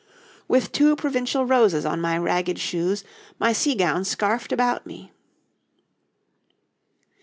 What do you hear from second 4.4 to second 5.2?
about me.'